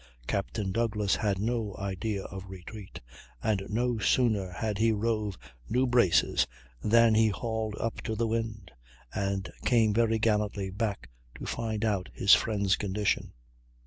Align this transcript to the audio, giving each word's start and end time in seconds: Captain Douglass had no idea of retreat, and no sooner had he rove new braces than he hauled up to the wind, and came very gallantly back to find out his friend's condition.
Captain 0.25 0.71
Douglass 0.71 1.17
had 1.17 1.37
no 1.37 1.75
idea 1.77 2.23
of 2.23 2.49
retreat, 2.49 3.01
and 3.43 3.61
no 3.69 3.99
sooner 3.99 4.49
had 4.51 4.79
he 4.79 4.91
rove 4.91 5.37
new 5.69 5.85
braces 5.85 6.47
than 6.81 7.13
he 7.13 7.27
hauled 7.27 7.75
up 7.79 8.01
to 8.01 8.15
the 8.15 8.25
wind, 8.25 8.71
and 9.13 9.51
came 9.63 9.93
very 9.93 10.17
gallantly 10.17 10.71
back 10.71 11.07
to 11.37 11.45
find 11.45 11.85
out 11.85 12.09
his 12.15 12.33
friend's 12.33 12.75
condition. 12.75 13.33